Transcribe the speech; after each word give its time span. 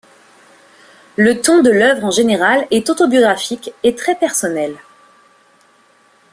Le 1.15 1.39
ton 1.41 1.61
de 1.61 1.69
l'œuvre 1.69 2.05
en 2.05 2.09
général 2.09 2.65
est 2.71 2.89
autobiographique 2.89 3.71
et 3.83 3.93
très 3.93 4.15
personnel. 4.15 4.75